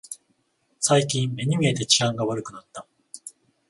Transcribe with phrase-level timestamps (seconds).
[0.79, 2.87] 最近目に見えて治安が悪くなった